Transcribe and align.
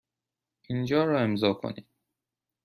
اینجا 0.69 1.03
را 1.05 1.19
امضا 1.19 1.53
کنید. 1.53 1.87